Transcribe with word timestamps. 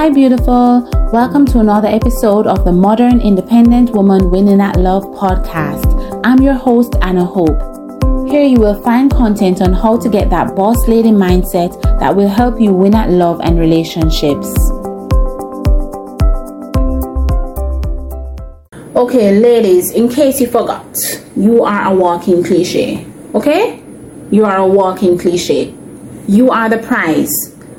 Hi, 0.00 0.08
beautiful. 0.08 0.88
Welcome 1.12 1.44
to 1.44 1.58
another 1.58 1.86
episode 1.86 2.46
of 2.46 2.64
the 2.64 2.72
Modern 2.72 3.20
Independent 3.20 3.90
Woman 3.90 4.30
Winning 4.30 4.58
at 4.58 4.76
Love 4.76 5.04
podcast. 5.08 6.22
I'm 6.24 6.40
your 6.40 6.54
host, 6.54 6.96
Anna 7.02 7.22
Hope. 7.22 7.60
Here 8.26 8.42
you 8.42 8.58
will 8.60 8.82
find 8.82 9.10
content 9.10 9.60
on 9.60 9.74
how 9.74 9.98
to 9.98 10.08
get 10.08 10.30
that 10.30 10.56
boss 10.56 10.88
lady 10.88 11.10
mindset 11.10 11.82
that 12.00 12.16
will 12.16 12.30
help 12.30 12.58
you 12.58 12.72
win 12.72 12.94
at 12.94 13.10
love 13.10 13.42
and 13.42 13.60
relationships. 13.60 14.48
Okay, 18.96 19.38
ladies, 19.38 19.92
in 19.92 20.08
case 20.08 20.40
you 20.40 20.46
forgot, 20.46 20.96
you 21.36 21.62
are 21.62 21.92
a 21.92 21.94
walking 21.94 22.42
cliche. 22.42 23.06
Okay? 23.34 23.82
You 24.30 24.46
are 24.46 24.56
a 24.56 24.66
walking 24.66 25.18
cliche. 25.18 25.74
You 26.26 26.50
are 26.50 26.70
the 26.70 26.78
prize. 26.78 27.30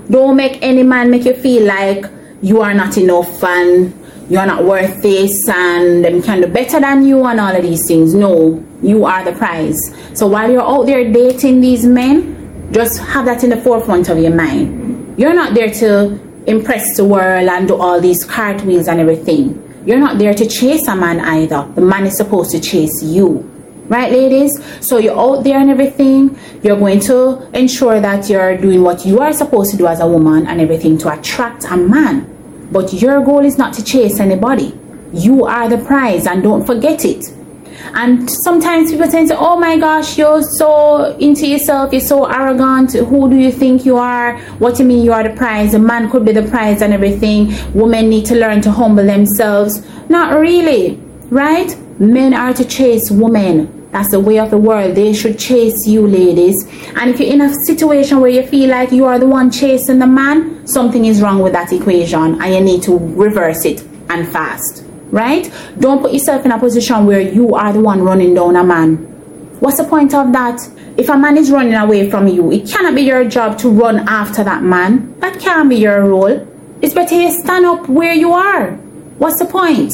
Don't 0.10 0.36
make 0.36 0.62
any 0.62 0.84
man 0.84 1.10
make 1.10 1.26
you 1.26 1.34
feel 1.34 1.66
like 1.66 2.06
you 2.42 2.62
are 2.62 2.74
not 2.74 2.98
enough 2.98 3.44
and 3.44 3.94
you're 4.30 4.46
not 4.46 4.64
worth 4.64 5.02
this 5.02 5.32
and 5.50 6.04
them 6.04 6.22
can 6.22 6.42
do 6.42 6.48
better 6.48 6.80
than 6.80 7.06
you 7.06 7.24
and 7.26 7.40
all 7.40 7.56
of 7.56 7.62
these 7.62 7.86
things. 7.88 8.14
No, 8.14 8.64
you 8.82 9.06
are 9.06 9.24
the 9.24 9.34
prize. 9.34 9.78
So 10.14 10.28
while 10.28 10.50
you're 10.50 10.62
out 10.62 10.86
there 10.86 11.12
dating 11.12 11.62
these 11.62 11.86
men, 11.86 12.72
just 12.72 13.00
have 13.00 13.26
that 13.26 13.44
in 13.44 13.50
the 13.50 13.58
forefront 13.58 14.10
of 14.10 14.18
your 14.18 14.34
mind. 14.34 15.20
You're 15.20 15.34
not 15.34 15.54
there 15.54 15.70
to 15.70 16.20
impress 16.48 16.96
the 16.96 17.06
world 17.06 17.48
and 17.48 17.68
do 17.68 17.76
all 17.76 18.00
these 18.00 18.24
cartwheels 18.24 18.88
and 18.88 19.00
everything. 19.00 19.84
You're 19.86 20.00
not 20.00 20.18
there 20.18 20.34
to 20.34 20.48
chase 20.48 20.88
a 20.88 20.96
man 20.96 21.20
either. 21.20 21.70
The 21.76 21.82
man 21.82 22.06
is 22.06 22.18
supposed 22.18 22.52
to 22.52 22.60
chase 22.60 23.04
you 23.04 23.51
right 23.92 24.12
ladies? 24.12 24.52
So 24.80 24.98
you're 24.98 25.20
out 25.20 25.44
there 25.44 25.60
and 25.60 25.70
everything. 25.70 26.40
You're 26.64 26.80
going 26.80 27.02
to 27.02 27.50
ensure 27.54 28.00
that 28.00 28.30
you're 28.30 28.58
doing 28.58 28.82
what 28.82 29.06
you 29.06 29.20
are 29.20 29.34
supposed 29.34 29.72
to 29.72 29.78
do 29.78 29.86
as 29.86 30.00
a 30.00 30.08
woman 30.08 30.48
and 30.48 30.62
everything 30.62 30.98
to 31.00 31.14
attract 31.14 31.66
a 31.66 31.76
man. 31.76 32.28
But 32.72 32.94
your 32.94 33.24
goal 33.24 33.44
is 33.44 33.58
not 33.58 33.74
to 33.76 33.84
chase 33.84 34.22
anybody. 34.22 34.80
You 35.14 35.46
are 35.46 35.68
the 35.68 35.78
prize 35.78 36.26
and 36.26 36.42
don't 36.42 36.66
forget 36.66 37.04
it. 37.04 37.26
And 37.94 38.30
sometimes 38.46 38.92
people 38.92 39.10
tend 39.10 39.28
to 39.28 39.34
say, 39.34 39.40
oh 39.40 39.60
my 39.60 39.78
gosh 39.78 40.18
you're 40.18 40.42
so 40.42 41.18
into 41.18 41.46
yourself. 41.46 41.92
You're 41.92 42.00
so 42.00 42.26
arrogant. 42.32 42.94
Who 42.94 43.30
do 43.30 43.36
you 43.36 43.52
think 43.52 43.86
you 43.86 43.98
are? 43.98 44.40
What 44.60 44.78
do 44.78 44.84
you 44.84 44.88
mean 44.88 45.04
you 45.04 45.12
are 45.12 45.24
the 45.24 45.36
prize? 45.36 45.74
A 45.74 45.80
man 45.80 46.10
could 46.10 46.24
be 46.24 46.32
the 46.32 46.44
prize 46.44 46.82
and 46.82 46.94
everything. 46.94 47.54
Women 47.74 48.08
need 48.10 48.26
to 48.28 48.36
learn 48.36 48.62
to 48.62 48.72
humble 48.72 49.06
themselves. 49.06 49.86
Not 50.08 50.40
really 50.40 51.02
right? 51.32 51.76
Men 52.00 52.34
are 52.34 52.54
to 52.54 52.66
chase 52.66 53.10
women 53.10 53.81
that's 53.92 54.12
the 54.12 54.20
way 54.20 54.40
of 54.40 54.50
the 54.50 54.58
world. 54.58 54.96
They 54.96 55.14
should 55.14 55.38
chase 55.38 55.86
you, 55.86 56.08
ladies. 56.08 56.56
And 56.96 57.10
if 57.10 57.20
you're 57.20 57.32
in 57.34 57.42
a 57.42 57.54
situation 57.66 58.22
where 58.22 58.30
you 58.30 58.46
feel 58.48 58.70
like 58.70 58.92
you 58.92 59.06
are 59.06 59.20
the 59.20 59.28
one 59.28 59.52
chasing 59.52 60.00
the 60.00 60.08
man, 60.08 60.66
something 60.66 61.04
is 61.06 61.22
wrong 61.22 61.40
with 61.40 61.54
that 61.54 61.74
equation 61.74 62.42
and 62.42 62.54
you 62.54 62.62
need 62.62 62.84
to 62.84 62.98
reverse 62.98 63.66
it 63.66 63.84
and 64.10 64.28
fast. 64.28 64.86
Right? 65.10 65.52
Don't 65.78 66.02
put 66.02 66.14
yourself 66.14 66.46
in 66.46 66.54
a 66.54 66.60
position 66.60 67.06
where 67.06 67.20
you 67.20 67.54
are 67.54 67.74
the 67.74 67.82
one 67.82 68.02
running 68.02 68.34
down 68.34 68.56
a 68.56 68.64
man. 68.64 68.96
What's 69.60 69.78
the 69.78 69.84
point 69.84 70.14
of 70.14 70.32
that? 70.32 70.62
If 70.98 71.10
a 71.10 71.18
man 71.18 71.38
is 71.38 71.52
running 71.52 71.76
away 71.76 72.10
from 72.10 72.28
you, 72.30 72.50
it 72.52 72.70
cannot 72.70 72.96
be 72.96 73.02
your 73.02 73.26
job 73.26 73.58
to 73.60 73.70
run 73.70 74.08
after 74.08 74.44
that 74.44 74.64
man. 74.64 75.20
That 75.20 75.40
can't 75.40 75.70
be 75.70 75.76
your 75.76 76.08
role. 76.08 76.48
It's 76.82 76.94
better 76.94 77.16
you 77.16 77.32
stand 77.44 77.66
up 77.66 77.90
where 77.90 78.14
you 78.14 78.32
are. 78.32 78.72
What's 79.18 79.38
the 79.40 79.46
point? 79.46 79.94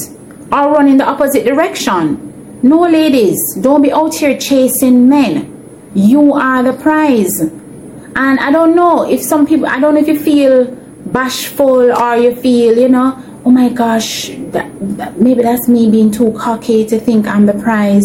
Or 0.52 0.72
run 0.72 0.88
in 0.88 0.98
the 0.98 1.06
opposite 1.06 1.46
direction. 1.46 2.27
No, 2.64 2.82
ladies, 2.82 3.38
don't 3.62 3.84
be 3.84 3.92
out 3.92 4.16
here 4.16 4.36
chasing 4.38 5.08
men. 5.08 5.92
You 5.94 6.34
are 6.34 6.64
the 6.64 6.74
prize. 6.74 7.40
And 7.40 8.40
I 8.40 8.52
don't 8.52 8.76
know 8.76 9.08
if 9.08 9.22
some 9.22 9.46
people, 9.46 9.68
I 9.68 9.80
don't 9.80 9.94
know 9.94 10.00
if 10.00 10.08
you 10.08 10.18
feel 10.20 10.66
bashful 10.66 11.92
or 11.94 12.18
you 12.18 12.36
feel, 12.36 12.78
you 12.78 12.90
know, 12.90 13.24
oh 13.46 13.52
my 13.52 13.70
gosh, 13.70 14.30
that, 14.52 14.72
that, 14.98 15.20
maybe 15.20 15.44
that's 15.44 15.68
me 15.68 15.92
being 15.92 16.10
too 16.10 16.32
cocky 16.34 16.84
to 16.88 17.00
think 17.00 17.28
I'm 17.28 17.46
the 17.46 17.54
prize. 17.54 18.04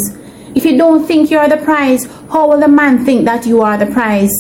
If 0.55 0.67
you 0.67 0.77
don't 0.77 1.07
think 1.07 1.31
you're 1.31 1.49
the 1.49 1.57
prize, 1.57 2.05
how 2.31 2.49
will 2.49 2.61
the 2.61 2.69
man 2.69 3.07
think 3.07 3.25
that 3.25 3.47
you 3.47 3.63
are 3.63 3.79
the 3.79 3.87
prize? 3.87 4.33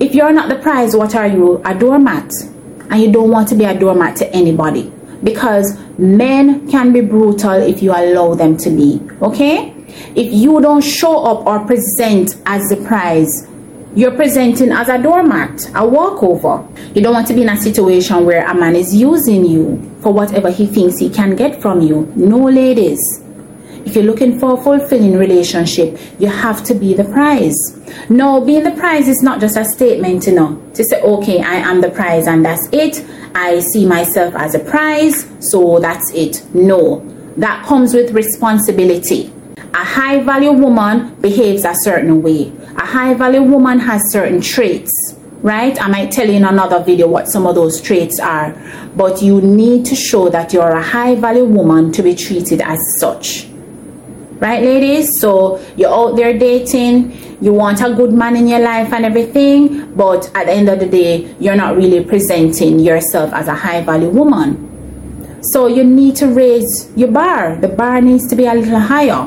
If 0.00 0.12
you're 0.12 0.32
not 0.32 0.48
the 0.48 0.56
prize, 0.56 0.96
what 0.96 1.14
are 1.14 1.28
you? 1.28 1.62
A 1.64 1.72
doormat. 1.72 2.32
And 2.90 3.00
you 3.00 3.12
don't 3.12 3.30
want 3.30 3.48
to 3.48 3.54
be 3.54 3.64
a 3.64 3.78
doormat 3.78 4.16
to 4.16 4.32
anybody 4.32 4.92
because 5.22 5.78
men 5.98 6.68
can 6.70 6.92
be 6.92 7.00
brutal 7.00 7.52
if 7.54 7.82
you 7.82 7.90
allow 7.90 8.32
them 8.34 8.56
to 8.56 8.70
be 8.70 9.00
okay 9.20 9.74
if 10.14 10.32
you 10.32 10.60
don't 10.60 10.82
show 10.82 11.24
up 11.24 11.44
or 11.44 11.66
present 11.66 12.36
as 12.46 12.62
the 12.68 12.76
prize 12.86 13.48
you're 13.96 14.14
presenting 14.14 14.70
as 14.70 14.88
a 14.88 15.02
doormat 15.02 15.66
a 15.74 15.86
walkover 15.86 16.66
you 16.94 17.02
don't 17.02 17.14
want 17.14 17.26
to 17.26 17.34
be 17.34 17.42
in 17.42 17.48
a 17.48 17.56
situation 17.56 18.24
where 18.24 18.46
a 18.46 18.54
man 18.54 18.76
is 18.76 18.94
using 18.94 19.44
you 19.44 19.76
for 20.00 20.12
whatever 20.12 20.50
he 20.50 20.66
thinks 20.66 20.98
he 20.98 21.10
can 21.10 21.34
get 21.34 21.60
from 21.60 21.80
you 21.80 22.10
no 22.14 22.38
ladies 22.44 23.00
if 23.88 23.94
you're 23.94 24.04
looking 24.04 24.38
for 24.38 24.52
a 24.52 24.62
fulfilling 24.62 25.16
relationship, 25.16 25.98
you 26.18 26.26
have 26.28 26.62
to 26.64 26.74
be 26.74 26.92
the 26.92 27.04
prize. 27.04 27.56
No, 28.10 28.44
being 28.44 28.62
the 28.64 28.72
prize 28.72 29.08
is 29.08 29.22
not 29.22 29.40
just 29.40 29.56
a 29.56 29.64
statement, 29.64 30.26
you 30.26 30.34
know, 30.34 30.62
to 30.74 30.84
say, 30.84 31.00
okay, 31.00 31.40
I 31.40 31.54
am 31.54 31.80
the 31.80 31.88
prize 31.88 32.26
and 32.26 32.44
that's 32.44 32.68
it. 32.70 33.02
I 33.34 33.60
see 33.60 33.86
myself 33.86 34.34
as 34.34 34.54
a 34.54 34.58
prize, 34.58 35.26
so 35.40 35.78
that's 35.78 36.12
it. 36.12 36.42
No, 36.54 37.00
that 37.36 37.64
comes 37.66 37.94
with 37.94 38.12
responsibility. 38.12 39.32
A 39.74 39.84
high 39.84 40.22
value 40.22 40.52
woman 40.52 41.14
behaves 41.20 41.64
a 41.64 41.74
certain 41.74 42.22
way. 42.22 42.52
A 42.76 42.86
high 42.86 43.14
value 43.14 43.42
woman 43.42 43.78
has 43.80 44.10
certain 44.10 44.40
traits, 44.40 44.90
right? 45.42 45.80
I 45.80 45.88
might 45.88 46.10
tell 46.10 46.26
you 46.26 46.34
in 46.34 46.44
another 46.44 46.82
video 46.82 47.08
what 47.08 47.28
some 47.28 47.46
of 47.46 47.54
those 47.54 47.80
traits 47.80 48.18
are, 48.18 48.56
but 48.96 49.22
you 49.22 49.40
need 49.40 49.84
to 49.86 49.94
show 49.94 50.28
that 50.30 50.52
you're 50.52 50.70
a 50.70 50.82
high 50.82 51.14
value 51.14 51.44
woman 51.44 51.92
to 51.92 52.02
be 52.02 52.14
treated 52.14 52.60
as 52.60 52.78
such 52.98 53.48
right 54.40 54.62
ladies 54.62 55.18
so 55.18 55.58
you're 55.76 55.92
out 55.92 56.14
there 56.14 56.38
dating 56.38 57.27
you 57.40 57.52
want 57.52 57.80
a 57.80 57.94
good 57.94 58.12
man 58.12 58.36
in 58.36 58.48
your 58.48 58.58
life 58.60 58.92
and 58.92 59.04
everything 59.04 59.92
but 59.94 60.30
at 60.34 60.46
the 60.46 60.52
end 60.52 60.68
of 60.68 60.78
the 60.80 60.86
day 60.86 61.34
you're 61.38 61.56
not 61.56 61.76
really 61.76 62.02
presenting 62.04 62.78
yourself 62.78 63.32
as 63.32 63.48
a 63.48 63.54
high 63.54 63.80
value 63.80 64.08
woman 64.08 64.64
so 65.52 65.66
you 65.66 65.84
need 65.84 66.16
to 66.16 66.26
raise 66.26 66.90
your 66.96 67.10
bar 67.10 67.56
the 67.56 67.68
bar 67.68 68.00
needs 68.00 68.28
to 68.28 68.36
be 68.36 68.46
a 68.46 68.54
little 68.54 68.78
higher 68.80 69.26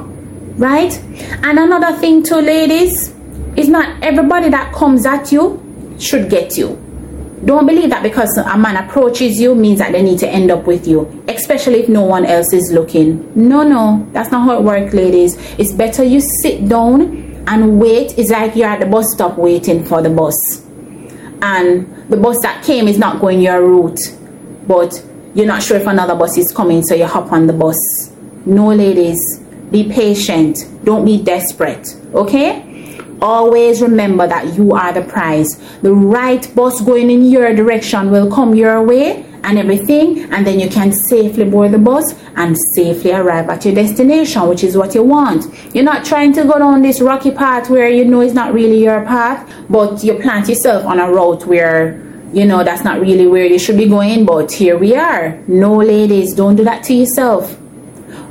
right 0.57 0.99
and 1.43 1.57
another 1.59 1.97
thing 1.97 2.21
too 2.21 2.35
ladies 2.35 3.13
is 3.55 3.69
not 3.69 4.01
everybody 4.03 4.49
that 4.49 4.73
comes 4.73 5.05
at 5.05 5.31
you 5.31 5.57
should 5.99 6.29
get 6.29 6.57
you 6.57 6.77
don't 7.43 7.65
believe 7.65 7.89
that 7.89 8.03
because 8.03 8.29
a 8.37 8.55
man 8.55 8.77
approaches 8.77 9.39
you 9.39 9.55
means 9.55 9.79
that 9.79 9.91
they 9.93 10.03
need 10.03 10.19
to 10.19 10.29
end 10.29 10.51
up 10.51 10.67
with 10.67 10.87
you, 10.87 11.23
especially 11.27 11.79
if 11.79 11.89
no 11.89 12.03
one 12.03 12.23
else 12.23 12.53
is 12.53 12.71
looking. 12.71 13.31
No, 13.33 13.63
no, 13.63 14.07
that's 14.11 14.29
not 14.31 14.45
how 14.45 14.59
it 14.59 14.63
works, 14.63 14.93
ladies. 14.93 15.35
It's 15.57 15.73
better 15.73 16.03
you 16.03 16.21
sit 16.43 16.69
down 16.69 17.20
and 17.47 17.79
wait. 17.79 18.17
It's 18.17 18.29
like 18.29 18.55
you're 18.55 18.67
at 18.67 18.79
the 18.79 18.85
bus 18.85 19.11
stop 19.13 19.37
waiting 19.37 19.83
for 19.83 20.01
the 20.01 20.09
bus. 20.09 20.35
And 21.41 22.09
the 22.09 22.17
bus 22.17 22.37
that 22.43 22.63
came 22.63 22.87
is 22.87 22.97
not 22.97 23.19
going 23.19 23.41
your 23.41 23.61
route, 23.61 23.99
but 24.67 25.03
you're 25.33 25.47
not 25.47 25.63
sure 25.63 25.77
if 25.77 25.87
another 25.87 26.15
bus 26.15 26.37
is 26.37 26.51
coming, 26.51 26.83
so 26.83 26.93
you 26.93 27.05
hop 27.05 27.31
on 27.31 27.47
the 27.47 27.53
bus. 27.53 27.77
No, 28.45 28.67
ladies, 28.67 29.19
be 29.71 29.91
patient. 29.91 30.57
Don't 30.83 31.05
be 31.05 31.23
desperate, 31.23 31.95
okay? 32.13 32.67
always 33.21 33.81
remember 33.81 34.27
that 34.27 34.55
you 34.55 34.73
are 34.73 34.91
the 34.91 35.01
prize. 35.01 35.57
The 35.81 35.93
right 35.93 36.49
bus 36.55 36.81
going 36.81 37.11
in 37.11 37.29
your 37.29 37.53
direction 37.53 38.09
will 38.09 38.31
come 38.31 38.55
your 38.55 38.83
way 38.83 39.25
and 39.43 39.57
everything, 39.57 40.31
and 40.31 40.45
then 40.45 40.59
you 40.59 40.69
can 40.69 40.91
safely 40.91 41.45
board 41.49 41.71
the 41.71 41.77
bus 41.77 42.13
and 42.35 42.55
safely 42.73 43.11
arrive 43.11 43.49
at 43.49 43.65
your 43.65 43.75
destination, 43.75 44.47
which 44.47 44.63
is 44.63 44.77
what 44.77 44.93
you 44.95 45.03
want. 45.03 45.45
You're 45.73 45.83
not 45.83 46.05
trying 46.05 46.33
to 46.33 46.43
go 46.43 46.59
down 46.59 46.81
this 46.81 47.01
rocky 47.01 47.31
path 47.31 47.69
where 47.69 47.89
you 47.89 48.05
know 48.05 48.21
it's 48.21 48.33
not 48.33 48.53
really 48.53 48.83
your 48.83 49.03
path, 49.05 49.51
but 49.69 50.03
you 50.03 50.15
plant 50.15 50.47
yourself 50.47 50.85
on 50.85 50.99
a 50.99 51.11
route 51.11 51.45
where 51.45 52.01
you 52.33 52.45
know 52.45 52.63
that's 52.63 52.83
not 52.83 53.01
really 53.01 53.27
where 53.27 53.45
you 53.45 53.59
should 53.59 53.77
be 53.77 53.87
going, 53.87 54.25
but 54.25 54.51
here 54.51 54.77
we 54.77 54.95
are. 54.95 55.41
No, 55.47 55.77
ladies, 55.77 56.33
don't 56.33 56.55
do 56.55 56.63
that 56.63 56.83
to 56.85 56.93
yourself 56.93 57.57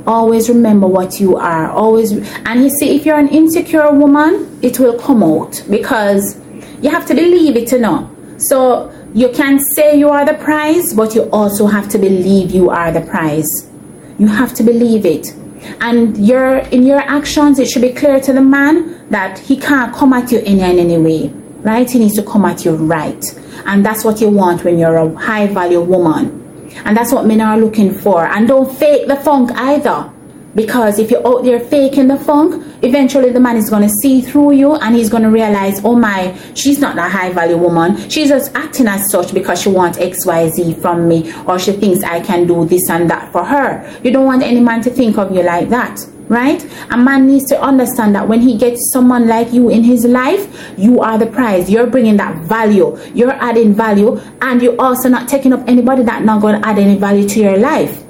always 0.07 0.49
remember 0.49 0.87
what 0.87 1.19
you 1.19 1.37
are 1.37 1.69
always 1.69 2.11
and 2.45 2.63
you 2.63 2.69
see 2.69 2.95
if 2.95 3.05
you're 3.05 3.19
an 3.19 3.27
insecure 3.27 3.91
woman 3.91 4.59
it 4.61 4.79
will 4.79 4.97
come 4.99 5.21
out 5.23 5.63
because 5.69 6.39
you 6.81 6.89
have 6.89 7.05
to 7.05 7.13
believe 7.13 7.55
it 7.55 7.71
you 7.71 7.77
know 7.77 8.09
so 8.37 8.89
you 9.13 9.29
can 9.29 9.59
say 9.75 9.97
you 9.97 10.09
are 10.09 10.25
the 10.25 10.35
prize 10.35 10.93
but 10.93 11.13
you 11.15 11.23
also 11.31 11.67
have 11.67 11.89
to 11.89 11.97
believe 11.97 12.51
you 12.51 12.69
are 12.69 12.91
the 12.91 13.01
prize. 13.01 13.69
You 14.17 14.27
have 14.27 14.53
to 14.55 14.63
believe 14.63 15.05
it. 15.05 15.33
And 15.79 16.17
your 16.17 16.57
in 16.57 16.83
your 16.83 16.99
actions 16.99 17.59
it 17.59 17.67
should 17.69 17.81
be 17.81 17.93
clear 17.93 18.19
to 18.21 18.33
the 18.33 18.41
man 18.41 19.09
that 19.09 19.39
he 19.39 19.57
can't 19.57 19.93
come 19.93 20.13
at 20.13 20.31
you 20.31 20.39
in 20.39 20.59
any 20.59 20.97
way 20.97 21.33
right? 21.63 21.89
He 21.89 21.99
needs 21.99 22.15
to 22.15 22.23
come 22.23 22.45
at 22.45 22.65
you 22.65 22.75
right. 22.75 23.23
And 23.65 23.85
that's 23.85 24.03
what 24.03 24.19
you 24.19 24.29
want 24.29 24.63
when 24.63 24.77
you're 24.77 24.97
a 24.97 25.15
high 25.15 25.47
value 25.47 25.81
woman. 25.81 26.39
And 26.85 26.97
that's 26.97 27.11
what 27.11 27.25
men 27.25 27.41
are 27.41 27.57
looking 27.57 27.93
for. 27.93 28.25
And 28.25 28.47
don't 28.47 28.71
fake 28.77 29.07
the 29.07 29.17
funk 29.17 29.51
either. 29.53 30.11
Because 30.55 30.99
if 30.99 31.09
you're 31.11 31.25
out 31.25 31.43
there 31.43 31.59
faking 31.59 32.07
the 32.07 32.17
funk, 32.17 32.65
eventually 32.81 33.31
the 33.31 33.39
man 33.39 33.55
is 33.55 33.69
going 33.69 33.83
to 33.83 33.93
see 34.01 34.21
through 34.21 34.51
you 34.51 34.75
and 34.75 34.95
he's 34.95 35.09
going 35.09 35.23
to 35.23 35.29
realize, 35.29 35.83
oh 35.83 35.95
my, 35.95 36.37
she's 36.55 36.79
not 36.79 36.95
that 36.95 37.11
high 37.11 37.31
value 37.31 37.57
woman. 37.57 38.09
She's 38.09 38.29
just 38.29 38.53
acting 38.55 38.87
as 38.87 39.09
such 39.11 39.33
because 39.33 39.61
she 39.61 39.69
wants 39.69 39.97
XYZ 39.97 40.81
from 40.81 41.07
me 41.07 41.33
or 41.45 41.57
she 41.57 41.71
thinks 41.73 42.03
I 42.03 42.19
can 42.19 42.47
do 42.47 42.65
this 42.65 42.89
and 42.89 43.09
that 43.09 43.31
for 43.31 43.45
her. 43.45 43.99
You 44.03 44.11
don't 44.11 44.25
want 44.25 44.43
any 44.43 44.59
man 44.59 44.81
to 44.81 44.89
think 44.89 45.17
of 45.17 45.33
you 45.33 45.43
like 45.43 45.69
that 45.69 45.99
right? 46.27 46.65
A 46.91 46.97
man 46.97 47.27
needs 47.27 47.43
to 47.49 47.61
understand 47.61 48.15
that 48.15 48.25
when 48.25 48.39
he 48.39 48.57
gets 48.57 48.93
someone 48.93 49.27
like 49.27 49.51
you 49.51 49.67
in 49.67 49.83
his 49.83 50.05
life, 50.05 50.73
you 50.77 51.01
are 51.01 51.17
the 51.17 51.25
prize. 51.25 51.69
You're 51.69 51.87
bringing 51.87 52.15
that 52.17 52.45
value. 52.45 52.97
You're 53.13 53.33
adding 53.33 53.73
value, 53.73 54.17
and 54.41 54.61
you're 54.61 54.79
also 54.79 55.09
not 55.09 55.27
taking 55.27 55.51
up 55.51 55.67
anybody 55.67 56.03
that 56.03 56.23
not 56.23 56.41
going 56.41 56.61
to 56.61 56.65
add 56.65 56.79
any 56.79 56.95
value 56.95 57.27
to 57.27 57.39
your 57.41 57.57
life 57.57 58.01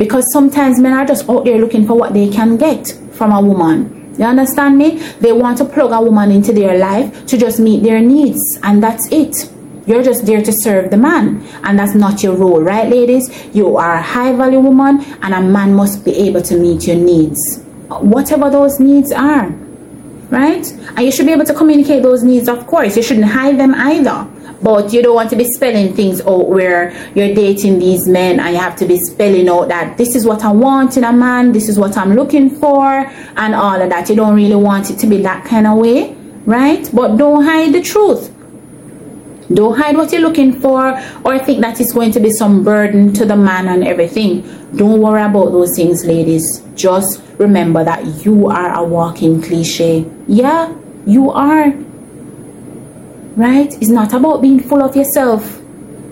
because 0.00 0.24
sometimes 0.32 0.80
men 0.80 0.94
are 0.94 1.04
just 1.04 1.28
out 1.28 1.44
there 1.44 1.58
looking 1.58 1.86
for 1.86 1.92
what 1.92 2.14
they 2.14 2.26
can 2.26 2.56
get 2.56 2.88
from 3.12 3.32
a 3.32 3.40
woman. 3.40 4.14
You 4.18 4.24
understand 4.24 4.78
me? 4.78 4.96
They 5.20 5.30
want 5.30 5.58
to 5.58 5.66
plug 5.66 5.92
a 5.92 6.00
woman 6.00 6.30
into 6.30 6.54
their 6.54 6.78
life 6.78 7.26
to 7.26 7.36
just 7.36 7.60
meet 7.60 7.82
their 7.82 8.00
needs, 8.00 8.40
and 8.62 8.82
that's 8.82 9.06
it. 9.12 9.52
You're 9.86 10.02
just 10.02 10.24
there 10.24 10.40
to 10.40 10.52
serve 10.52 10.90
the 10.90 10.96
man, 10.96 11.46
and 11.64 11.78
that's 11.78 11.94
not 11.94 12.22
your 12.22 12.34
role, 12.34 12.62
right, 12.62 12.88
ladies? 12.88 13.28
You 13.54 13.76
are 13.76 13.96
a 13.96 14.02
high 14.02 14.32
value 14.32 14.60
woman, 14.60 15.04
and 15.20 15.34
a 15.34 15.42
man 15.42 15.74
must 15.74 16.02
be 16.02 16.12
able 16.12 16.40
to 16.42 16.56
meet 16.56 16.86
your 16.86 16.96
needs, 16.96 17.38
whatever 17.88 18.48
those 18.48 18.80
needs 18.80 19.12
are, 19.12 19.50
right? 20.30 20.66
And 20.96 21.00
you 21.00 21.12
should 21.12 21.26
be 21.26 21.32
able 21.32 21.44
to 21.44 21.54
communicate 21.54 22.02
those 22.02 22.22
needs, 22.22 22.48
of 22.48 22.66
course. 22.66 22.96
You 22.96 23.02
shouldn't 23.02 23.26
hide 23.26 23.60
them 23.60 23.74
either 23.74 24.26
but 24.62 24.92
you 24.92 25.02
don't 25.02 25.14
want 25.14 25.30
to 25.30 25.36
be 25.36 25.44
spelling 25.44 25.94
things 25.94 26.20
out 26.20 26.48
where 26.48 26.92
you're 27.14 27.34
dating 27.34 27.78
these 27.78 28.06
men 28.06 28.40
and 28.40 28.54
you 28.54 28.60
have 28.60 28.76
to 28.76 28.86
be 28.86 28.98
spelling 28.98 29.48
out 29.48 29.68
that 29.68 29.96
this 29.96 30.14
is 30.14 30.26
what 30.26 30.44
I 30.44 30.52
want 30.52 30.96
in 30.96 31.04
a 31.04 31.12
man, 31.12 31.52
this 31.52 31.68
is 31.68 31.78
what 31.78 31.96
I'm 31.96 32.14
looking 32.14 32.50
for, 32.50 32.84
and 32.84 33.54
all 33.54 33.80
of 33.80 33.88
that. 33.90 34.08
You 34.08 34.16
don't 34.16 34.34
really 34.34 34.56
want 34.56 34.90
it 34.90 34.98
to 34.98 35.06
be 35.06 35.22
that 35.22 35.44
kind 35.44 35.66
of 35.66 35.78
way, 35.78 36.14
right? 36.44 36.88
But 36.92 37.16
don't 37.16 37.44
hide 37.44 37.72
the 37.72 37.80
truth. 37.82 38.34
Don't 39.52 39.76
hide 39.76 39.96
what 39.96 40.12
you're 40.12 40.20
looking 40.20 40.60
for 40.60 40.96
or 41.24 41.38
think 41.40 41.60
that 41.62 41.80
it's 41.80 41.92
going 41.92 42.12
to 42.12 42.20
be 42.20 42.30
some 42.30 42.62
burden 42.62 43.12
to 43.14 43.24
the 43.24 43.36
man 43.36 43.66
and 43.66 43.82
everything. 43.82 44.42
Don't 44.76 45.00
worry 45.00 45.22
about 45.22 45.50
those 45.50 45.74
things, 45.74 46.04
ladies. 46.04 46.62
Just 46.76 47.20
remember 47.38 47.82
that 47.82 48.24
you 48.24 48.46
are 48.48 48.72
a 48.74 48.84
walking 48.84 49.42
cliche. 49.42 50.08
Yeah, 50.28 50.72
you 51.04 51.30
are 51.32 51.72
right? 53.40 53.72
It's 53.80 53.88
not 53.88 54.12
about 54.12 54.42
being 54.42 54.60
full 54.60 54.82
of 54.82 54.94
yourself. 54.94 55.60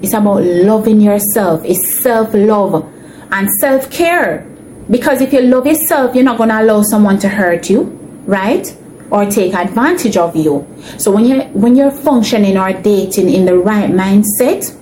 It's 0.02 0.14
about 0.14 0.42
loving 0.42 1.00
yourself. 1.00 1.62
It's 1.64 2.02
self 2.02 2.32
love 2.32 2.90
and 3.30 3.48
self 3.60 3.90
care. 3.90 4.46
Because 4.90 5.20
if 5.20 5.32
you 5.32 5.42
love 5.42 5.66
yourself, 5.66 6.14
you're 6.14 6.24
not 6.24 6.38
going 6.38 6.48
to 6.48 6.60
allow 6.60 6.82
someone 6.82 7.18
to 7.18 7.28
hurt 7.28 7.68
you, 7.68 7.82
right? 8.24 8.74
Or 9.10 9.26
take 9.26 9.54
advantage 9.54 10.16
of 10.16 10.34
you. 10.34 10.66
So 10.98 11.10
when 11.10 11.26
you 11.26 11.42
when 11.52 11.76
you're 11.76 11.90
functioning 11.90 12.56
or 12.56 12.72
dating 12.72 13.28
in 13.30 13.44
the 13.44 13.58
right 13.58 13.90
mindset, 13.90 14.74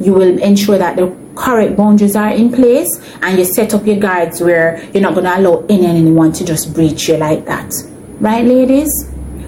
you 0.00 0.12
will 0.12 0.38
ensure 0.42 0.78
that 0.78 0.96
the 0.96 1.16
correct 1.34 1.76
boundaries 1.76 2.16
are 2.16 2.30
in 2.30 2.52
place 2.52 2.88
and 3.22 3.38
you 3.38 3.44
set 3.44 3.72
up 3.72 3.86
your 3.86 3.98
guards 3.98 4.40
where 4.40 4.82
you're 4.92 5.02
not 5.02 5.14
going 5.14 5.24
to 5.24 5.38
allow 5.38 5.64
any 5.68 5.86
anyone 5.86 6.32
to 6.32 6.44
just 6.44 6.74
breach 6.74 7.08
you 7.08 7.16
like 7.16 7.44
that. 7.46 7.72
Right, 8.20 8.44
ladies? 8.44 8.90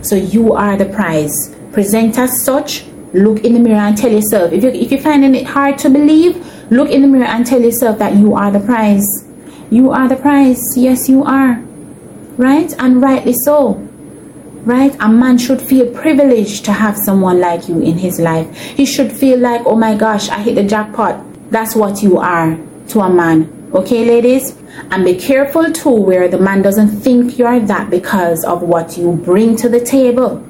So 0.02 0.17
you 0.17 0.52
are 0.52 0.76
the 0.76 0.87
prize. 0.87 1.55
Present 1.73 2.19
as 2.19 2.44
such. 2.44 2.85
Look 3.12 3.44
in 3.44 3.55
the 3.55 3.61
mirror 3.61 3.81
and 3.81 3.97
tell 3.97 4.11
yourself. 4.11 4.52
If, 4.52 4.62
you, 4.62 4.70
if 4.70 4.91
you're 4.91 5.00
finding 5.00 5.35
it 5.35 5.47
hard 5.47 5.79
to 5.79 5.91
believe 5.91 6.47
look 6.70 6.91
in 6.91 7.02
the 7.02 7.08
mirror 7.08 7.25
and 7.25 7.44
tell 7.44 7.61
yourself 7.61 7.99
that 7.99 8.14
you 8.17 8.35
are 8.35 8.50
the 8.50 8.61
prize. 8.61 9.06
You 9.70 9.91
are 9.91 10.08
the 10.08 10.17
prize. 10.17 10.61
Yes 10.76 11.08
you 11.08 11.25
are. 11.25 11.61
Right? 12.37 12.73
And 12.79 13.02
rightly 13.02 13.35
so. 13.44 13.75
Right? 14.64 14.94
A 15.00 15.08
man 15.08 15.38
should 15.38 15.61
feel 15.61 15.93
privileged 15.93 16.64
to 16.67 16.73
have 16.73 16.97
someone 16.97 17.41
like 17.41 17.69
you 17.69 17.81
in 17.81 17.99
his 17.99 18.20
life. 18.20 18.56
He 18.56 18.85
should 18.87 19.12
feel 19.12 19.38
like 19.38 19.62
oh 19.64 19.76
my 19.76 19.97
gosh 19.97 20.29
i 20.29 20.38
hit 20.38 20.55
the 20.55 20.64
jackpot. 20.64 21.25
That's 21.50 21.75
what 21.75 22.02
you 22.02 22.19
are 22.19 22.58
to 22.88 23.00
a 23.00 23.11
man 23.11 23.59
okay 23.72 24.05
ladies 24.05 24.56
and 24.90 25.05
be 25.05 25.14
careful 25.14 25.70
too 25.72 25.90
where 25.90 26.28
the 26.28 26.38
man 26.38 26.62
doesn't 26.62 26.88
think 26.88 27.38
you're 27.38 27.61
that 27.61 27.88
because 27.90 28.44
of 28.44 28.62
what 28.62 28.96
you 28.96 29.12
bring 29.12 29.56
to 29.56 29.69
the 29.69 29.81
table 29.81 30.44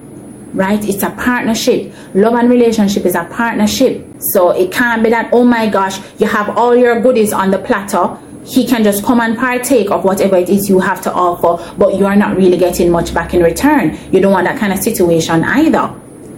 right? 0.54 0.84
It's 0.84 1.02
a 1.02 1.10
partnership. 1.10 1.92
Love 2.14 2.34
and 2.34 2.50
relationship 2.50 3.04
is 3.04 3.14
a 3.14 3.24
partnership. 3.24 4.04
So 4.32 4.50
it 4.50 4.72
can't 4.72 5.02
be 5.02 5.10
that, 5.10 5.30
oh 5.32 5.44
my 5.44 5.68
gosh, 5.68 6.00
you 6.18 6.26
have 6.26 6.56
all 6.56 6.76
your 6.76 7.00
goodies 7.00 7.32
on 7.32 7.50
the 7.50 7.58
platter. 7.58 8.18
He 8.44 8.66
can 8.66 8.82
just 8.82 9.04
come 9.04 9.20
and 9.20 9.36
partake 9.36 9.90
of 9.90 10.04
whatever 10.04 10.36
it 10.36 10.48
is 10.48 10.68
you 10.68 10.80
have 10.80 11.00
to 11.02 11.12
offer, 11.12 11.74
but 11.76 11.96
you 11.96 12.06
are 12.06 12.16
not 12.16 12.36
really 12.36 12.56
getting 12.56 12.90
much 12.90 13.14
back 13.14 13.34
in 13.34 13.42
return. 13.42 13.98
You 14.12 14.20
don't 14.20 14.32
want 14.32 14.46
that 14.46 14.58
kind 14.58 14.72
of 14.72 14.80
situation 14.80 15.44
either, 15.44 15.88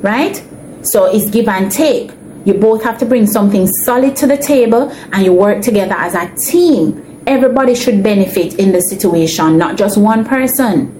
right? 0.00 0.42
So 0.82 1.04
it's 1.06 1.30
give 1.30 1.48
and 1.48 1.70
take. 1.70 2.10
You 2.44 2.54
both 2.54 2.82
have 2.82 2.98
to 2.98 3.06
bring 3.06 3.26
something 3.26 3.66
solid 3.84 4.16
to 4.16 4.26
the 4.26 4.36
table 4.36 4.90
and 5.12 5.24
you 5.24 5.32
work 5.32 5.62
together 5.62 5.94
as 5.94 6.14
a 6.14 6.34
team. 6.50 7.22
Everybody 7.26 7.74
should 7.74 8.02
benefit 8.02 8.58
in 8.58 8.72
the 8.72 8.80
situation, 8.80 9.58
not 9.58 9.76
just 9.76 9.96
one 9.96 10.24
person 10.24 10.98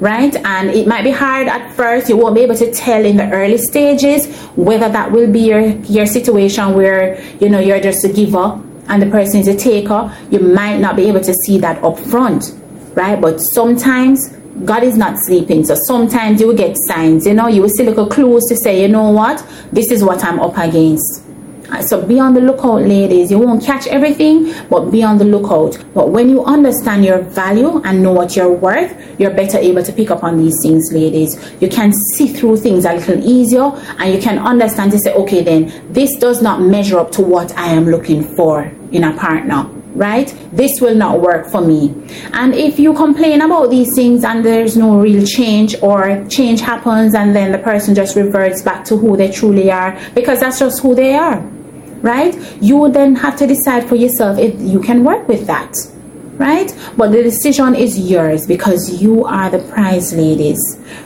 right? 0.00 0.34
And 0.34 0.70
it 0.70 0.86
might 0.86 1.04
be 1.04 1.10
hard 1.10 1.46
at 1.46 1.72
first. 1.74 2.08
You 2.08 2.16
won't 2.16 2.34
be 2.34 2.40
able 2.40 2.56
to 2.56 2.72
tell 2.72 3.04
in 3.04 3.18
the 3.18 3.30
early 3.30 3.58
stages 3.58 4.34
whether 4.56 4.88
that 4.88 5.12
will 5.12 5.30
be 5.30 5.40
your, 5.40 5.60
your 5.60 6.06
situation 6.06 6.74
where, 6.74 7.22
you 7.38 7.50
know, 7.50 7.60
you're 7.60 7.80
just 7.80 8.04
a 8.04 8.08
giver 8.08 8.60
and 8.88 9.02
the 9.02 9.10
person 9.10 9.40
is 9.40 9.48
a 9.48 9.54
taker. 9.54 10.14
You 10.30 10.40
might 10.40 10.78
not 10.78 10.96
be 10.96 11.06
able 11.06 11.20
to 11.20 11.34
see 11.44 11.58
that 11.58 11.84
up 11.84 11.98
front, 11.98 12.54
right? 12.94 13.20
But 13.20 13.38
sometimes 13.38 14.34
God 14.64 14.82
is 14.82 14.96
not 14.96 15.16
sleeping. 15.18 15.64
So 15.64 15.74
sometimes 15.86 16.40
you 16.40 16.48
will 16.48 16.56
get 16.56 16.76
signs, 16.86 17.26
you 17.26 17.34
know, 17.34 17.48
you 17.48 17.62
will 17.62 17.68
see 17.68 17.84
little 17.84 18.06
clues 18.06 18.44
to 18.48 18.56
say, 18.56 18.82
you 18.82 18.88
know 18.88 19.10
what, 19.10 19.44
this 19.72 19.90
is 19.90 20.02
what 20.04 20.24
I'm 20.24 20.40
up 20.40 20.56
against 20.58 21.24
uh, 21.70 21.80
so 21.82 22.04
be 22.04 22.18
on 22.18 22.34
the 22.34 22.40
lookout, 22.40 22.82
ladies. 22.82 23.30
You 23.30 23.38
won't 23.38 23.62
catch 23.62 23.86
everything, 23.86 24.52
but 24.68 24.90
be 24.90 25.02
on 25.02 25.18
the 25.18 25.24
lookout. 25.24 25.78
But 25.94 26.10
when 26.10 26.28
you 26.28 26.44
understand 26.44 27.04
your 27.04 27.20
value 27.20 27.80
and 27.84 28.02
know 28.02 28.12
what 28.12 28.34
you're 28.34 28.52
worth, 28.52 28.92
you're 29.20 29.32
better 29.32 29.58
able 29.58 29.82
to 29.84 29.92
pick 29.92 30.10
up 30.10 30.24
on 30.24 30.38
these 30.38 30.56
things, 30.62 30.90
ladies. 30.92 31.36
You 31.60 31.68
can 31.68 31.92
see 32.14 32.28
through 32.28 32.58
things 32.58 32.84
a 32.84 32.94
little 32.94 33.22
easier 33.24 33.70
and 33.98 34.12
you 34.12 34.20
can 34.20 34.38
understand 34.38 34.90
to 34.92 34.98
say, 34.98 35.14
okay, 35.14 35.42
then 35.42 35.92
this 35.92 36.16
does 36.16 36.42
not 36.42 36.60
measure 36.60 36.98
up 36.98 37.12
to 37.12 37.22
what 37.22 37.56
I 37.56 37.68
am 37.68 37.86
looking 37.86 38.24
for 38.34 38.64
in 38.90 39.04
a 39.04 39.16
partner 39.16 39.68
right? 39.94 40.34
This 40.52 40.80
will 40.80 40.94
not 40.94 41.20
work 41.20 41.46
for 41.50 41.60
me. 41.60 41.94
And 42.32 42.54
if 42.54 42.78
you 42.78 42.94
complain 42.94 43.40
about 43.42 43.70
these 43.70 43.88
things 43.94 44.24
and 44.24 44.44
there's 44.44 44.76
no 44.76 45.00
real 45.00 45.24
change 45.26 45.76
or 45.82 46.24
change 46.28 46.60
happens 46.60 47.14
and 47.14 47.34
then 47.34 47.52
the 47.52 47.58
person 47.58 47.94
just 47.94 48.16
reverts 48.16 48.62
back 48.62 48.84
to 48.86 48.96
who 48.96 49.16
they 49.16 49.30
truly 49.30 49.70
are 49.70 49.98
because 50.14 50.40
that's 50.40 50.58
just 50.58 50.80
who 50.80 50.94
they 50.94 51.14
are 51.14 51.40
right? 52.02 52.34
You 52.62 52.90
then 52.90 53.14
have 53.16 53.36
to 53.36 53.46
decide 53.46 53.88
for 53.88 53.94
yourself 53.94 54.38
if 54.38 54.58
you 54.58 54.80
can 54.80 55.04
work 55.04 55.28
with 55.28 55.46
that, 55.46 55.74
right? 56.40 56.74
But 56.96 57.12
the 57.12 57.22
decision 57.22 57.74
is 57.74 57.98
yours 57.98 58.46
because 58.46 59.02
you 59.02 59.26
are 59.26 59.50
the 59.50 59.58
prize, 59.58 60.14
ladies. 60.14 60.58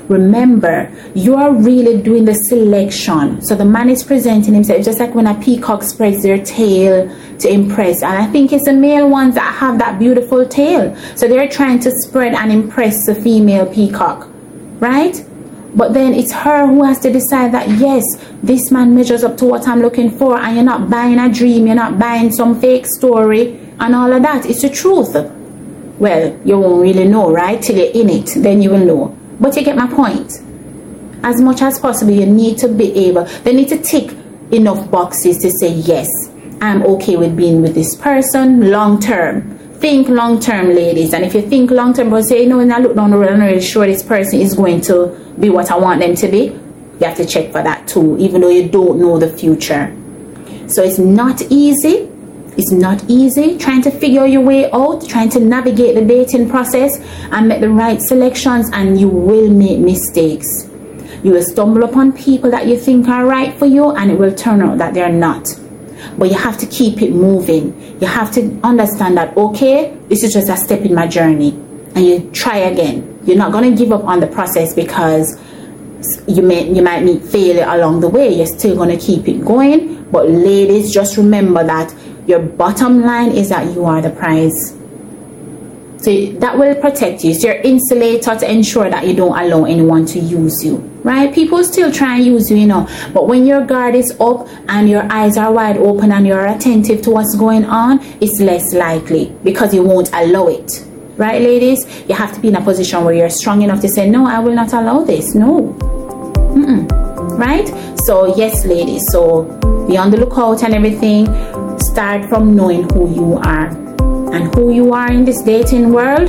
Remember, 0.09 0.89
you 1.17 1.35
are 1.35 1.53
really 1.53 2.01
doing 2.01 2.25
the 2.25 2.35
selection. 2.35 3.43
So 3.43 3.57
the 3.57 3.65
man 3.65 3.91
is 3.91 4.05
presenting 4.05 4.55
himself 4.55 4.85
just 4.85 5.01
like 5.01 5.13
when 5.13 5.27
a 5.27 5.35
peacock 5.43 5.83
spreads 5.83 6.23
their 6.23 6.39
tail 6.39 7.11
to 7.41 7.49
impress. 7.49 8.05
And 8.05 8.17
I 8.17 8.27
think 8.31 8.53
it's 8.53 8.67
the 8.67 8.73
male 8.73 9.11
ones 9.11 9.35
that 9.35 9.53
have 9.55 9.81
that 9.81 9.99
beautiful 9.99 10.47
tail. 10.47 10.97
So 11.17 11.27
they're 11.27 11.49
trying 11.49 11.81
to 11.81 11.91
spread 11.91 12.35
and 12.35 12.53
impress 12.53 13.05
the 13.05 13.17
female 13.17 13.67
peacock, 13.67 14.29
right? 14.79 15.21
But 15.75 15.95
then 15.95 16.15
it's 16.15 16.31
her 16.31 16.69
who 16.69 16.85
has 16.85 17.01
to 17.01 17.11
decide 17.13 17.51
that 17.55 17.69
yes, 17.81 18.05
this 18.41 18.71
man 18.71 18.95
measures 18.95 19.25
up 19.25 19.37
to 19.39 19.47
what 19.47 19.67
I'm 19.67 19.83
looking 19.83 20.17
for, 20.17 20.39
and 20.39 20.55
you're 20.55 20.65
not 20.65 20.89
buying 20.89 21.19
a 21.19 21.29
dream, 21.29 21.67
you're 21.67 21.75
not 21.75 21.99
buying 21.99 22.31
some 22.31 22.61
fake 22.61 22.87
story 22.87 23.64
and 23.81 23.95
all 23.95 24.13
of 24.13 24.23
that. 24.23 24.47
It's 24.47 24.63
the 24.63 24.71
truth. 24.71 25.15
Well, 25.99 26.41
you 26.45 26.59
won't 26.59 26.83
really 26.83 27.07
know, 27.07 27.31
right? 27.31 27.61
Till 27.61 27.77
you're 27.77 27.93
in 27.93 28.11
it, 28.11 28.33
then 28.37 28.63
you 28.63 28.71
will 28.71 28.85
know. 28.85 29.19
But 29.41 29.57
you 29.57 29.63
get 29.65 29.77
my 29.77 29.87
point. 29.87 30.41
As 31.23 31.41
much 31.41 31.63
as 31.63 31.79
possible, 31.79 32.13
you 32.13 32.27
need 32.27 32.59
to 32.59 32.69
be 32.69 32.93
able, 33.07 33.25
they 33.45 33.55
need 33.55 33.69
to 33.69 33.79
tick 33.79 34.15
enough 34.53 34.91
boxes 34.91 35.39
to 35.39 35.51
say, 35.59 35.69
yes, 35.69 36.09
I'm 36.61 36.83
okay 36.83 37.17
with 37.17 37.37
being 37.37 37.63
with 37.63 37.75
this 37.75 37.97
person 37.97 38.71
long 38.71 39.01
term 39.01 39.55
think 39.85 40.09
long 40.09 40.41
term, 40.41 40.69
ladies. 40.69 41.13
And 41.13 41.27
if 41.27 41.35
you 41.35 41.43
think 41.43 41.71
long 41.71 41.93
term, 41.93 42.09
but 42.09 42.23
say, 42.23 42.47
know, 42.47 42.57
when 42.57 42.73
I 42.73 42.79
look 42.79 42.97
down 42.97 43.11
the 43.11 43.19
road, 43.19 43.29
I'm 43.29 43.41
not 43.41 43.47
really 43.47 43.61
sure 43.61 43.87
this 43.87 44.03
person 44.03 44.41
is 44.41 44.55
going 44.55 44.81
to 44.83 45.09
be 45.39 45.51
what 45.51 45.71
I 45.71 45.77
want 45.77 46.01
them 46.01 46.15
to 46.15 46.29
be. 46.29 46.45
You 46.45 47.07
have 47.07 47.19
to 47.19 47.27
check 47.27 47.53
for 47.53 47.63
that 47.63 47.87
too, 47.87 48.17
even 48.19 48.41
though 48.41 48.49
you 48.49 48.67
don't 48.67 48.99
know 48.99 49.19
the 49.19 49.29
future. 49.29 49.95
So 50.69 50.83
it's 50.83 50.99
not 50.99 51.43
easy. 51.51 52.11
It's 52.57 52.71
not 52.71 53.03
easy 53.09 53.59
trying 53.59 53.83
to 53.83 53.91
figure 53.91 54.27
your 54.27 54.43
way 54.43 54.71
out, 54.71 55.07
trying 55.09 55.29
to 55.31 55.41
navigate 55.41 55.95
the 55.97 56.05
dating 56.05 56.49
process 56.49 56.99
and 57.33 57.49
make 57.49 57.61
the 57.61 57.71
right 57.71 58.01
selections, 58.01 58.71
and 58.73 58.99
you 59.01 59.09
will 59.09 59.51
make 59.51 59.79
mistakes. 59.81 60.47
You 61.25 61.33
will 61.33 61.43
stumble 61.43 61.83
upon 61.85 62.13
people 62.13 62.51
that 62.51 62.67
you 62.67 62.79
think 62.79 63.09
are 63.09 63.25
right 63.27 63.53
for 63.59 63.67
you, 63.67 63.91
and 63.91 64.11
it 64.11 64.19
will 64.19 64.35
turn 64.35 64.63
out 64.63 64.79
that 64.79 64.95
they're 64.95 65.13
not. 65.13 65.49
but 66.19 66.29
you 66.29 66.35
have 66.37 66.59
to 66.59 66.67
keep 66.67 67.03
it 67.03 67.13
moving. 67.13 67.97
You 68.01 68.07
have 68.07 68.31
to 68.33 68.59
understand 68.63 69.17
that, 69.17 69.37
okay, 69.37 69.97
this 70.09 70.23
is 70.23 70.33
just 70.33 70.49
a 70.49 70.57
step 70.57 70.81
in 70.81 70.95
my 70.95 71.07
journey. 71.07 71.51
And 71.95 72.05
you 72.05 72.31
try 72.33 72.59
again. 72.59 73.21
You're 73.25 73.37
not 73.37 73.53
going 73.53 73.71
to 73.71 73.77
give 73.77 73.93
up 73.93 74.05
on 74.05 74.21
the 74.21 74.27
process 74.27 74.75
because 74.75 75.39
you 76.27 76.43
may 76.43 76.69
you 76.71 76.83
might 76.83 77.03
meet 77.03 77.23
failure 77.23 77.65
along 77.67 78.01
the 78.01 78.09
way. 78.09 78.35
You're 78.35 78.47
still 78.47 78.77
going 78.77 78.97
to 78.97 79.03
keep 79.03 79.27
it 79.29 79.45
going. 79.45 80.05
But 80.11 80.29
ladies, 80.29 80.93
just 80.93 81.17
remember 81.17 81.65
that 81.65 81.95
your 82.27 82.41
bottom 82.41 83.03
line 83.03 83.33
is 83.33 83.51
that 83.51 83.75
you 83.75 83.85
are 83.85 84.01
the 84.01 84.11
prize. 84.11 84.75
So 85.99 86.11
that 86.41 86.59
will 86.59 86.75
protect 86.75 87.25
you. 87.25 87.33
So 87.35 87.49
you're 87.49 87.63
insulator 87.63 88.37
to 88.37 88.51
ensure 88.51 88.91
that 88.91 89.07
you 89.07 89.15
don't 89.15 89.37
allow 89.39 89.65
anyone 89.65 90.05
to 90.07 90.19
use 90.19 90.63
you. 90.65 90.77
Right? 91.03 91.35
People 91.35 91.65
still 91.65 91.91
try 91.91 92.17
and 92.17 92.25
use 92.25 92.51
you, 92.51 92.57
you 92.57 92.67
know. 92.67 92.89
But 93.13 93.27
when 93.27 93.47
your 93.47 93.65
guard 93.65 93.95
is 93.95 94.15
up 94.21 94.49
and 94.69 94.89
your 94.89 95.11
eyes 95.11 95.37
are 95.37 95.53
wide 95.53 95.77
open 95.79 96.13
and 96.13 96.27
you're 96.27 96.47
attentive 96.47 97.03
to 97.03 97.11
what's 97.11 97.35
going 97.37 97.65
on, 97.65 98.01
it's 98.21 98.41
less 98.41 98.75
likely 98.75 99.35
because 99.45 99.75
you 99.75 99.83
won't 99.83 100.11
allow 100.13 100.49
it. 100.49 100.85
Right, 101.17 101.41
ladies? 101.41 101.87
You 102.09 102.15
have 102.17 102.35
to 102.35 102.41
be 102.41 102.49
in 102.49 102.57
a 102.57 102.61
position 102.63 103.05
where 103.05 103.15
you're 103.15 103.31
strong 103.31 103.63
enough 103.63 103.81
to 103.83 103.89
say, 103.89 104.11
No, 104.11 104.27
I 104.27 104.41
will 104.41 104.55
not 104.55 104.73
allow 104.73 105.05
this. 105.05 105.35
No. 105.35 105.75
Mm-mm. 106.55 107.14
Right? 107.37 107.69
So, 108.07 108.37
yes, 108.37 108.65
ladies. 108.65 109.03
So, 109.11 109.45
be 109.89 109.97
on 109.97 110.11
the 110.11 110.17
lookout 110.17 110.63
and 110.63 110.75
everything. 110.75 111.27
Start 111.79 112.29
from 112.29 112.55
knowing 112.55 112.89
who 112.91 113.13
you 113.13 113.35
are 113.39 113.69
and 114.35 114.55
who 114.55 114.73
you 114.73 114.93
are 114.93 115.11
in 115.13 115.25
this 115.25 115.43
dating 115.43 115.93
world 115.93 116.29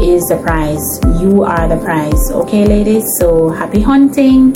is 0.00 0.22
the 0.24 0.38
prize. 0.42 1.00
You 1.22 1.42
are 1.42 1.68
the 1.68 1.76
prize. 1.82 2.30
Okay, 2.30 2.66
ladies? 2.66 3.04
So 3.18 3.48
happy 3.48 3.80
hunting. 3.80 4.54